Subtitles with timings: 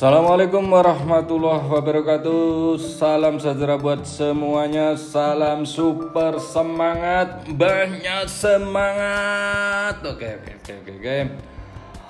[0.00, 2.80] Assalamualaikum warahmatullahi wabarakatuh.
[2.80, 4.96] Salam sejahtera buat semuanya.
[4.96, 7.44] Salam super semangat.
[7.44, 10.00] Banyak semangat.
[10.00, 11.18] Oke oke oke oke, oke.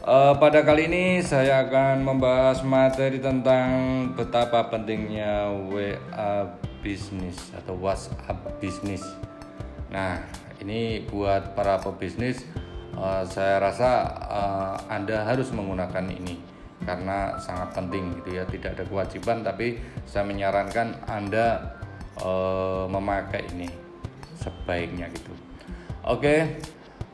[0.00, 3.68] Uh, pada kali ini saya akan membahas materi tentang
[4.16, 9.04] betapa pentingnya WA bisnis atau WhatsApp bisnis.
[9.92, 10.24] Nah,
[10.56, 12.48] ini buat para pebisnis,
[12.96, 16.53] uh, saya rasa uh, Anda harus menggunakan ini
[16.84, 21.76] karena sangat penting gitu ya tidak ada kewajiban tapi saya menyarankan anda
[22.20, 22.30] e,
[22.88, 23.68] memakai ini
[24.38, 25.32] sebaiknya gitu.
[26.04, 26.60] Oke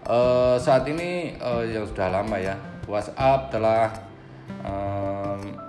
[0.05, 0.19] e,
[0.59, 2.59] saat ini e, yang sudah lama ya
[2.91, 3.95] WhatsApp telah
[4.66, 4.75] e,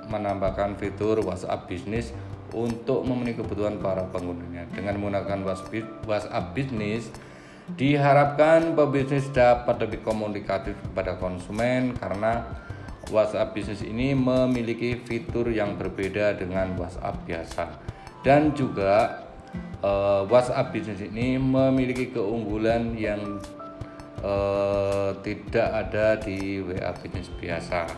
[0.09, 2.11] menambahkan fitur WhatsApp bisnis
[2.51, 5.39] untuk memenuhi kebutuhan para penggunanya dengan menggunakan
[6.03, 7.07] WhatsApp bisnis
[7.79, 12.43] diharapkan pebisnis dapat lebih komunikatif kepada konsumen karena
[13.09, 17.65] WhatsApp bisnis ini memiliki fitur yang berbeda dengan WhatsApp biasa
[18.21, 19.25] dan juga
[19.81, 23.41] uh, WhatsApp bisnis ini memiliki keunggulan yang
[24.21, 27.89] uh, tidak ada di WA bisnis biasa.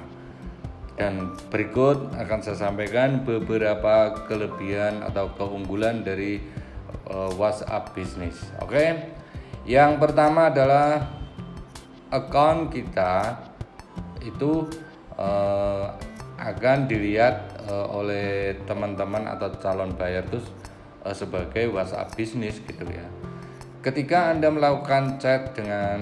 [0.93, 6.37] Dan berikut akan saya sampaikan beberapa kelebihan atau keunggulan dari
[7.09, 8.37] uh, WhatsApp bisnis.
[8.61, 8.69] Oke.
[8.69, 8.89] Okay?
[9.63, 11.07] Yang pertama adalah
[12.11, 13.39] account kita
[14.21, 14.67] itu
[15.23, 15.87] uh,
[16.35, 20.43] akan dilihat uh, oleh teman-teman atau calon buyer itu
[21.07, 23.07] uh, sebagai WhatsApp bisnis gitu ya.
[23.83, 25.99] Ketika Anda melakukan chat dengan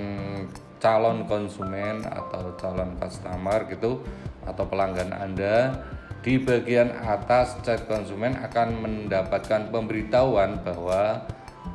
[0.82, 4.02] calon konsumen atau calon customer gitu
[4.46, 5.78] atau pelanggan Anda
[6.22, 11.26] di bagian atas chat konsumen akan mendapatkan pemberitahuan bahwa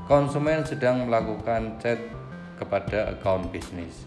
[0.06, 1.98] konsumen sedang melakukan chat
[2.58, 4.06] kepada account bisnis.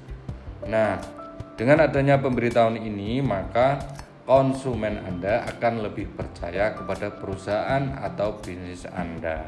[0.63, 1.18] Nah,
[1.59, 3.83] dengan adanya pemberitahuan ini, maka
[4.23, 9.43] konsumen Anda akan lebih percaya kepada perusahaan atau bisnis Anda.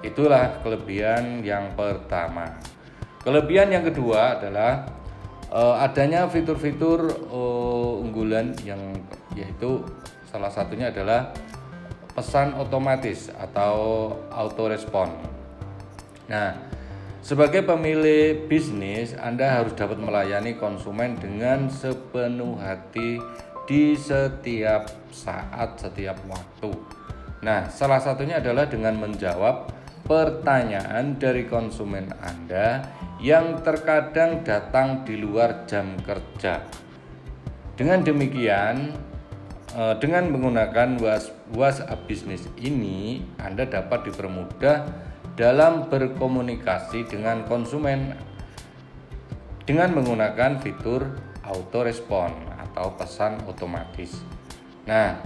[0.00, 2.56] Itulah kelebihan yang pertama.
[3.20, 4.88] Kelebihan yang kedua adalah
[5.52, 8.96] uh, adanya fitur-fitur uh, unggulan yang
[9.36, 9.84] yaitu
[10.32, 11.36] salah satunya adalah
[12.16, 15.12] pesan otomatis atau auto respon.
[16.32, 16.75] Nah,
[17.26, 23.18] sebagai pemilik bisnis, Anda harus dapat melayani konsumen dengan sepenuh hati
[23.66, 26.70] di setiap saat, setiap waktu.
[27.42, 29.74] Nah, salah satunya adalah dengan menjawab
[30.06, 36.62] pertanyaan dari konsumen Anda yang terkadang datang di luar jam kerja.
[37.74, 38.94] Dengan demikian,
[39.74, 40.94] eh, dengan menggunakan
[41.50, 45.05] WhatsApp bisnis ini, Anda dapat dipermudah
[45.36, 48.16] dalam berkomunikasi dengan konsumen
[49.68, 51.12] dengan menggunakan fitur
[51.44, 54.16] auto respon atau pesan otomatis.
[54.88, 55.20] Nah,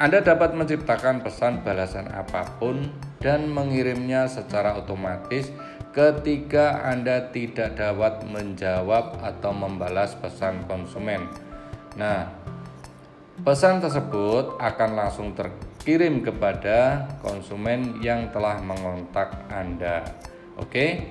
[0.00, 2.88] Anda dapat menciptakan pesan balasan apa pun
[3.20, 5.50] dan mengirimnya secara otomatis
[5.92, 11.26] ketika Anda tidak dapat menjawab atau membalas pesan konsumen.
[11.98, 12.30] Nah,
[13.42, 15.50] pesan tersebut akan langsung ter
[15.82, 20.04] kirim kepada konsumen yang telah mengontak Anda.
[20.58, 21.08] Oke.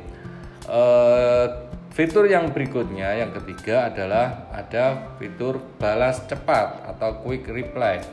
[0.67, 8.03] Uh, fitur yang berikutnya yang ketiga adalah ada fitur balas cepat atau quick reply.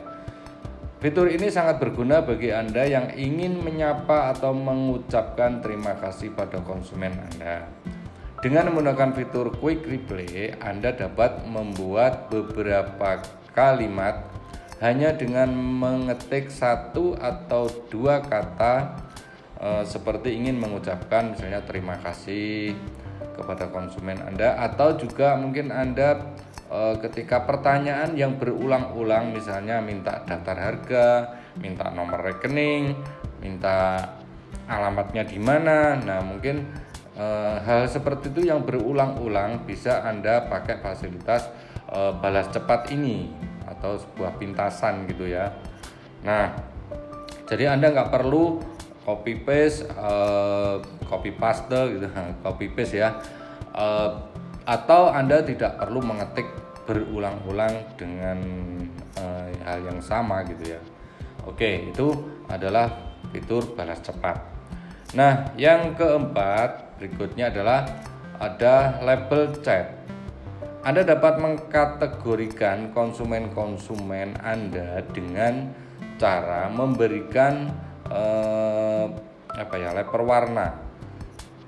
[1.03, 7.13] Fitur ini sangat berguna bagi Anda yang ingin menyapa atau mengucapkan terima kasih pada konsumen
[7.13, 7.67] Anda.
[8.41, 13.21] Dengan menggunakan fitur quick reply, Anda dapat membuat beberapa
[13.53, 14.34] kalimat
[14.83, 18.99] hanya dengan mengetik satu atau dua kata
[19.55, 22.75] e, seperti ingin mengucapkan misalnya terima kasih
[23.35, 26.35] kepada konsumen Anda atau juga mungkin Anda
[26.67, 31.07] e, ketika pertanyaan yang berulang-ulang misalnya minta daftar harga,
[31.59, 32.99] minta nomor rekening,
[33.39, 34.11] minta
[34.67, 35.95] alamatnya di mana.
[35.95, 36.67] Nah, mungkin
[37.15, 37.25] e,
[37.63, 41.47] hal seperti itu yang berulang-ulang bisa Anda pakai fasilitas
[41.87, 43.44] e, balas cepat ini
[43.85, 45.53] atau sebuah pintasan gitu ya.
[46.25, 46.49] Nah,
[47.45, 48.57] jadi Anda nggak perlu
[49.05, 52.09] copy paste, uh, copy paste gitu,
[52.45, 53.21] copy paste ya,
[53.77, 54.25] uh,
[54.65, 56.49] atau Anda tidak perlu mengetik
[56.89, 58.41] berulang-ulang dengan
[59.21, 60.81] uh, hal yang sama gitu ya.
[61.45, 62.09] Oke, itu
[62.49, 62.89] adalah
[63.29, 64.41] fitur balas cepat.
[65.13, 67.85] Nah, yang keempat berikutnya adalah
[68.41, 70.04] ada label chat.
[70.85, 75.73] Anda dapat mengkategorikan konsumen-konsumen Anda dengan
[76.21, 77.73] cara memberikan
[78.05, 79.05] eh,
[79.49, 80.77] apa ya leper warna.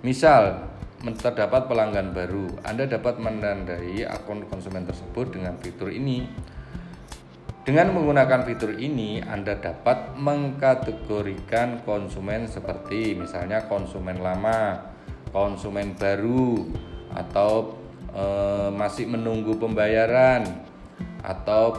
[0.05, 0.69] Misal
[1.01, 6.29] terdapat pelanggan baru, Anda dapat menandai akun konsumen tersebut dengan fitur ini.
[7.65, 14.93] Dengan menggunakan fitur ini, Anda dapat mengkategorikan konsumen seperti misalnya konsumen lama,
[15.33, 16.69] konsumen baru,
[17.17, 17.81] atau
[18.17, 18.25] e,
[18.73, 20.41] masih menunggu pembayaran,
[21.21, 21.77] atau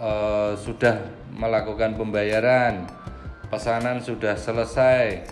[0.00, 0.12] e,
[0.56, 1.04] sudah
[1.36, 2.88] melakukan pembayaran,
[3.52, 5.28] pesanan sudah selesai,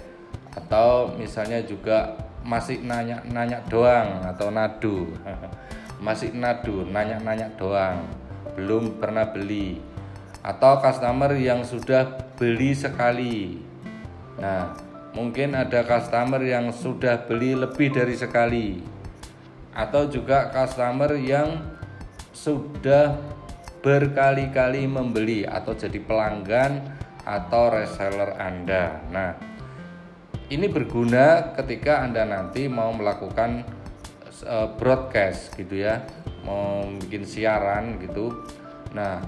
[0.52, 2.12] atau misalnya juga
[2.44, 5.08] masih nanya-nanya doang atau nadu,
[6.04, 8.04] masih nadu, nanya-nanya doang
[8.58, 9.78] belum pernah beli
[10.42, 13.58] atau customer yang sudah beli sekali.
[14.38, 14.74] Nah,
[15.14, 18.82] mungkin ada customer yang sudah beli lebih dari sekali.
[19.78, 21.62] Atau juga customer yang
[22.34, 23.14] sudah
[23.78, 26.82] berkali-kali membeli atau jadi pelanggan
[27.22, 28.98] atau reseller Anda.
[29.14, 29.30] Nah,
[30.50, 33.62] ini berguna ketika Anda nanti mau melakukan
[34.42, 36.02] eh, broadcast gitu ya
[36.48, 38.32] mau bikin siaran gitu.
[38.96, 39.20] Nah,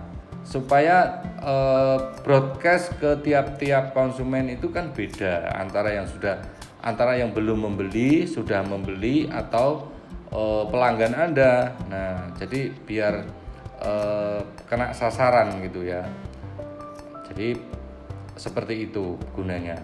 [0.42, 6.40] supaya eh, broadcast ke tiap-tiap konsumen itu kan beda antara yang sudah
[6.80, 9.92] antara yang belum membeli, sudah membeli atau
[10.30, 11.74] eh, pelanggan Anda.
[11.90, 13.14] Nah, jadi biar
[13.82, 14.40] eh,
[14.70, 16.06] kena sasaran gitu ya.
[17.30, 17.54] Jadi
[18.34, 19.78] seperti itu gunanya.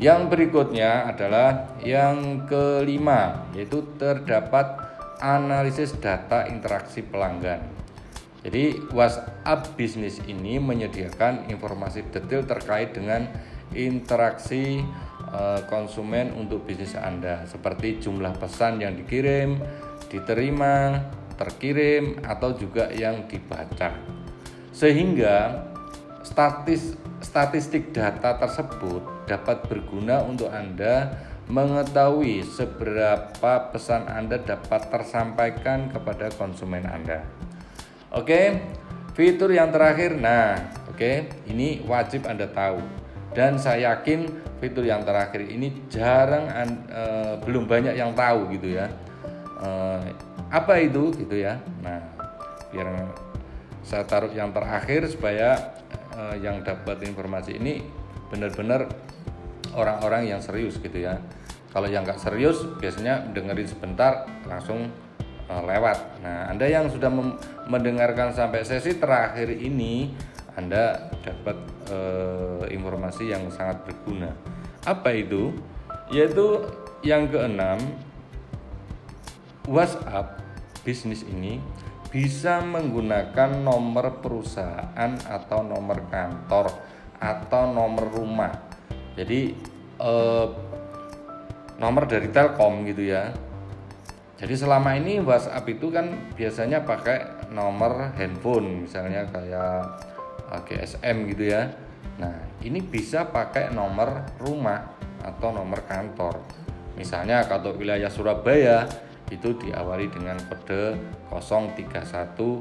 [0.00, 4.80] Yang berikutnya adalah yang kelima, yaitu terdapat
[5.22, 7.62] analisis data interaksi pelanggan.
[8.42, 13.30] Jadi WhatsApp bisnis ini menyediakan informasi detail terkait dengan
[13.70, 15.11] interaksi uh,
[15.66, 19.56] konsumen untuk bisnis Anda seperti jumlah pesan yang dikirim,
[20.12, 21.00] diterima,
[21.40, 23.96] terkirim atau juga yang dibaca.
[24.72, 25.68] Sehingga
[26.20, 31.16] statis statistik data tersebut dapat berguna untuk Anda
[31.48, 37.24] mengetahui seberapa pesan Anda dapat tersampaikan kepada konsumen Anda.
[38.12, 38.60] Oke,
[39.16, 43.01] fitur yang terakhir, nah, oke, ini wajib Anda tahu.
[43.32, 44.28] Dan saya yakin
[44.60, 46.48] fitur yang terakhir ini jarang
[46.92, 48.86] uh, belum banyak yang tahu gitu ya.
[49.62, 50.00] Uh,
[50.52, 51.56] apa itu gitu ya?
[51.80, 52.00] Nah,
[52.70, 53.08] biar
[53.82, 55.74] saya taruh yang terakhir supaya
[56.14, 57.82] uh, yang dapat informasi ini
[58.28, 58.88] benar-benar
[59.72, 61.20] orang-orang yang serius gitu ya
[61.72, 64.92] kalau yang nggak serius biasanya dengerin sebentar langsung
[65.48, 66.20] uh, lewat.
[66.20, 67.08] Nah, Anda yang sudah
[67.64, 70.12] mendengarkan sampai sesi terakhir ini,
[70.54, 71.56] Anda dapat
[71.88, 74.32] uh, informasi yang sangat berguna.
[74.84, 75.54] Apa itu?
[76.12, 76.60] Yaitu
[77.02, 77.80] yang keenam,
[79.66, 80.42] WhatsApp
[80.82, 81.62] bisnis ini
[82.12, 86.68] bisa menggunakan nomor perusahaan atau nomor kantor
[87.16, 88.52] atau nomor rumah.
[89.16, 89.54] Jadi
[89.96, 90.46] eh,
[91.80, 93.32] nomor dari Telkom gitu ya.
[94.36, 100.11] Jadi selama ini WhatsApp itu kan biasanya pakai nomor handphone misalnya kayak
[100.52, 101.72] eh, GSM gitu ya.
[102.20, 104.92] Nah, ini bisa pakai nomor rumah
[105.24, 106.38] atau nomor kantor.
[106.94, 108.84] Misalnya kalau wilayah Surabaya
[109.32, 111.00] itu diawali dengan kode
[111.32, 112.60] 031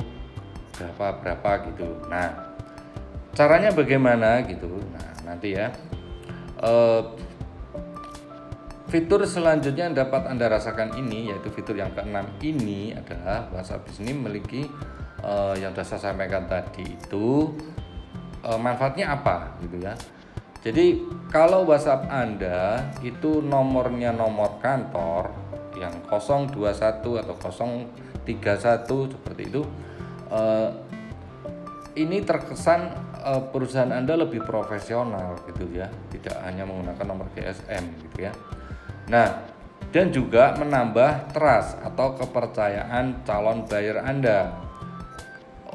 [0.71, 1.89] berapa berapa gitu.
[2.07, 2.55] Nah,
[3.35, 4.71] caranya bagaimana gitu.
[4.95, 5.67] Nah, nanti ya.
[6.61, 7.03] Uh,
[8.91, 14.11] Fitur selanjutnya yang dapat Anda rasakan ini yaitu fitur yang keenam ini adalah WhatsApp ini
[14.11, 14.67] memiliki
[15.23, 17.55] uh, yang sudah saya sampaikan tadi itu
[18.57, 19.93] manfaatnya apa gitu ya.
[20.61, 21.01] Jadi
[21.33, 25.33] kalau WhatsApp Anda itu nomornya nomor kantor
[25.77, 26.53] yang 021
[27.01, 29.65] atau 031 seperti itu
[30.29, 30.69] uh,
[31.97, 38.29] ini terkesan uh, perusahaan Anda lebih profesional gitu ya, tidak hanya menggunakan nomor GSM gitu
[38.29, 38.33] ya.
[39.11, 39.27] Nah,
[39.91, 44.70] dan juga menambah trust atau kepercayaan calon buyer Anda.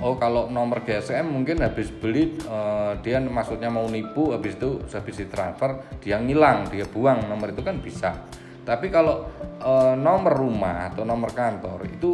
[0.04, 5.16] Oh, kalau nomor GSM mungkin habis beli uh, dia maksudnya mau nipu habis itu habis
[5.32, 8.12] transfer dia ngilang, dia buang nomor itu kan bisa.
[8.60, 9.24] Tapi kalau
[9.64, 12.12] uh, nomor rumah atau nomor kantor itu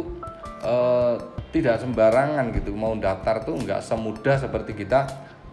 [0.63, 1.19] uh,
[1.51, 5.03] tidak sembarangan gitu mau daftar tuh nggak semudah seperti kita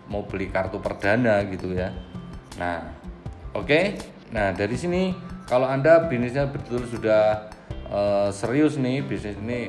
[0.06, 1.90] mau beli kartu perdana gitu ya.
[2.62, 2.94] Nah,
[3.58, 3.66] oke.
[3.66, 3.84] Okay?
[4.30, 5.10] Nah, dari sini
[5.50, 7.50] kalau Anda bisnisnya betul sudah
[8.30, 9.66] serius nih, bisnis ini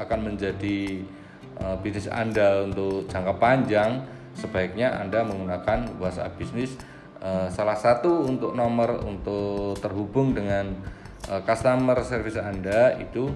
[0.00, 1.04] akan menjadi
[1.80, 4.04] bisnis Anda untuk jangka panjang,
[4.36, 6.76] sebaiknya Anda menggunakan WhatsApp bisnis
[7.24, 10.76] uh, salah satu untuk nomor untuk terhubung dengan
[11.32, 13.32] uh, customer service Anda itu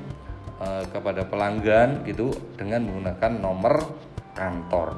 [0.60, 3.80] kepada pelanggan gitu dengan menggunakan nomor
[4.36, 4.92] kantor.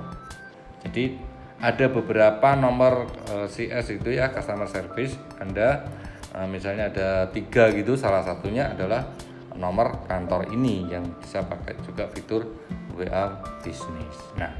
[0.83, 1.15] Jadi
[1.63, 3.07] ada beberapa nomor
[3.47, 5.87] CS itu ya customer service Anda
[6.51, 9.07] misalnya ada tiga gitu salah satunya adalah
[9.55, 12.43] nomor kantor ini yang bisa pakai juga fitur
[12.97, 14.53] WA bisnis nah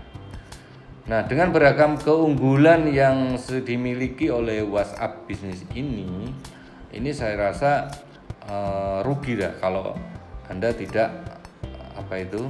[1.03, 3.35] Nah, dengan beragam keunggulan yang
[3.67, 6.31] dimiliki oleh WhatsApp bisnis ini,
[6.95, 7.91] ini saya rasa
[8.47, 9.99] uh, rugi dah kalau
[10.47, 11.11] Anda tidak
[11.99, 12.47] apa itu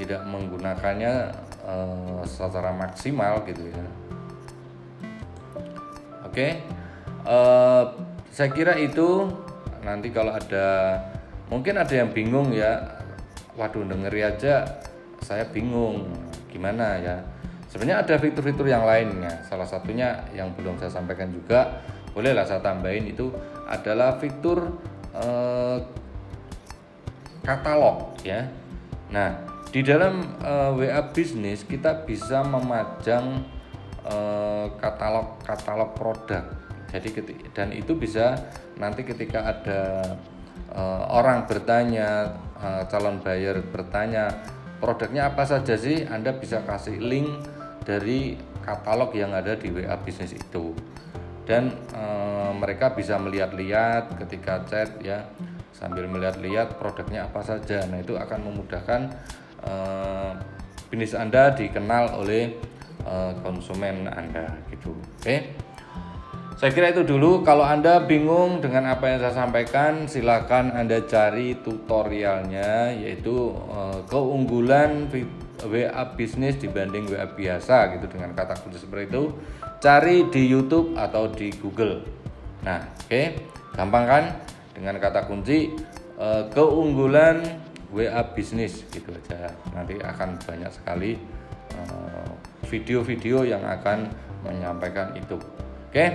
[0.00, 1.12] tidak menggunakannya
[1.60, 3.84] uh, secara maksimal gitu ya.
[6.24, 6.64] Oke,
[7.28, 7.84] uh,
[8.32, 9.28] saya kira itu
[9.84, 10.96] nanti kalau ada
[11.52, 12.99] mungkin ada yang bingung ya,
[13.60, 14.64] waduh dengeri aja.
[15.20, 16.08] Saya bingung
[16.48, 17.20] gimana ya?
[17.68, 21.78] Sebenarnya ada fitur-fitur yang lainnya salah satunya yang belum saya sampaikan juga
[22.10, 23.30] bolehlah saya tambahin itu
[23.70, 24.80] adalah fitur
[25.14, 25.78] eh,
[27.46, 28.50] katalog ya.
[29.14, 33.46] Nah di dalam eh, WA bisnis kita bisa memajang
[34.02, 36.42] eh, katalog katalog produk.
[36.90, 37.08] Jadi
[37.54, 38.34] dan itu bisa
[38.82, 40.02] nanti ketika ada
[40.74, 44.30] eh, orang bertanya eh, calon buyer bertanya
[44.80, 46.08] produknya apa saja sih?
[46.08, 47.28] Anda bisa kasih link
[47.84, 50.72] dari katalog yang ada di WA bisnis itu.
[51.44, 52.04] Dan e,
[52.54, 55.26] mereka bisa melihat-lihat ketika chat ya
[55.74, 57.82] sambil melihat-lihat produknya apa saja.
[57.90, 59.00] Nah itu akan memudahkan
[59.64, 59.72] e,
[60.88, 62.56] bisnis Anda dikenal oleh
[63.40, 64.92] konsumen Anda gitu.
[64.92, 65.24] Oke?
[65.24, 65.38] okay?
[66.60, 67.40] Saya kira itu dulu.
[67.40, 75.08] Kalau Anda bingung dengan apa yang saya sampaikan, silakan Anda cari tutorialnya, yaitu uh, keunggulan
[75.64, 79.32] WA bisnis dibanding WA biasa gitu dengan kata kunci seperti itu.
[79.80, 82.04] Cari di YouTube atau di Google.
[82.60, 83.40] Nah, oke, okay.
[83.72, 84.24] gampang kan?
[84.76, 85.72] Dengan kata kunci
[86.20, 87.40] uh, keunggulan
[87.88, 89.48] WA bisnis gitu aja.
[89.72, 91.16] Nanti akan banyak sekali
[91.72, 92.30] eh,
[92.68, 94.12] video-video yang akan
[94.44, 95.40] menyampaikan itu.
[95.88, 95.96] Oke.
[95.96, 96.08] Okay?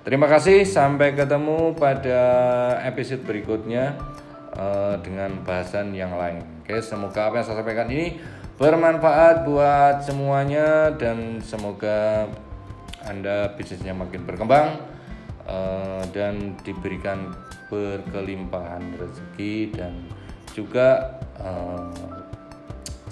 [0.00, 2.22] Terima kasih, sampai ketemu pada
[2.88, 4.00] episode berikutnya
[4.56, 6.40] uh, dengan bahasan yang lain.
[6.64, 8.16] Oke, semoga apa yang saya sampaikan ini
[8.56, 12.24] bermanfaat buat semuanya dan semoga
[13.04, 14.80] Anda bisnisnya makin berkembang
[15.44, 17.36] uh, dan diberikan
[17.68, 20.00] berkelimpahan rezeki dan
[20.56, 21.92] juga uh,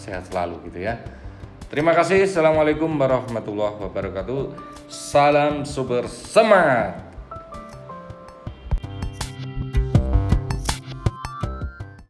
[0.00, 0.96] sehat selalu gitu ya.
[1.68, 2.24] Terima kasih.
[2.24, 4.56] Assalamualaikum warahmatullahi wabarakatuh.
[4.88, 7.07] Salam super semangat.